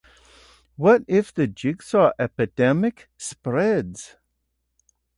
[0.77, 4.15] What if the jigsaw epidemic spreads?